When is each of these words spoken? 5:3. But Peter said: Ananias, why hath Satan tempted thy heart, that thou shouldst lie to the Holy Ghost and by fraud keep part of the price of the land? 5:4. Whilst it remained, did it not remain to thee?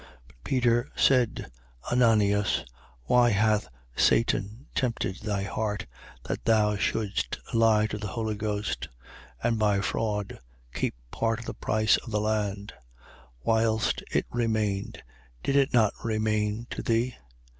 5:3. 0.01 0.07
But 0.29 0.35
Peter 0.43 0.91
said: 0.95 1.51
Ananias, 1.91 2.65
why 3.03 3.29
hath 3.29 3.67
Satan 3.95 4.65
tempted 4.73 5.17
thy 5.17 5.43
heart, 5.43 5.85
that 6.27 6.43
thou 6.43 6.75
shouldst 6.75 7.37
lie 7.53 7.85
to 7.85 7.99
the 7.99 8.07
Holy 8.07 8.33
Ghost 8.33 8.87
and 9.43 9.59
by 9.59 9.79
fraud 9.79 10.39
keep 10.73 10.95
part 11.11 11.37
of 11.37 11.45
the 11.45 11.53
price 11.53 11.97
of 11.97 12.09
the 12.09 12.19
land? 12.19 12.73
5:4. 12.75 12.81
Whilst 13.43 14.03
it 14.11 14.25
remained, 14.31 15.03
did 15.43 15.55
it 15.55 15.71
not 15.71 15.93
remain 16.03 16.65
to 16.71 16.81
thee? 16.81 17.13